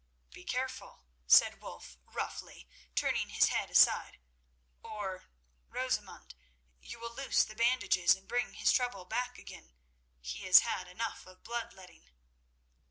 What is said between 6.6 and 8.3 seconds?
you will loose the bandages, and